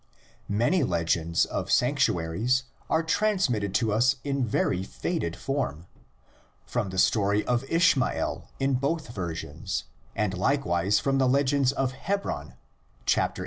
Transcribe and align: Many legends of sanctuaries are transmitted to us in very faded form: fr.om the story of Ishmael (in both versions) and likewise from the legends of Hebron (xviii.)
Many 0.49 0.81
legends 0.83 1.45
of 1.45 1.69
sanctuaries 1.71 2.63
are 2.89 3.03
transmitted 3.03 3.75
to 3.75 3.93
us 3.93 4.15
in 4.23 4.43
very 4.47 4.81
faded 4.81 5.35
form: 5.35 5.85
fr.om 6.65 6.89
the 6.89 6.97
story 6.97 7.45
of 7.45 7.63
Ishmael 7.69 8.49
(in 8.59 8.73
both 8.73 9.09
versions) 9.09 9.83
and 10.15 10.35
likewise 10.35 10.97
from 10.99 11.19
the 11.19 11.29
legends 11.29 11.71
of 11.71 11.91
Hebron 11.91 12.55
(xviii.) 13.07 13.29